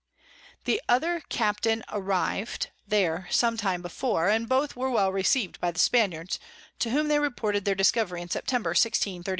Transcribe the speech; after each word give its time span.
The 0.63 0.81
other 0.89 1.21
Captain 1.29 1.83
arriv'd 1.89 2.71
there 2.87 3.27
some 3.29 3.55
time 3.55 3.83
before, 3.83 4.29
and 4.29 4.49
both 4.49 4.75
were 4.75 4.89
well 4.89 5.11
receiv'd 5.11 5.59
by 5.61 5.69
the 5.69 5.77
Spaniards, 5.79 6.39
to 6.79 6.89
whom 6.89 7.07
they 7.07 7.19
reported 7.19 7.65
their 7.65 7.75
Discovery 7.75 8.23
in 8.23 8.27
September 8.31 8.71
1638. 8.71 9.29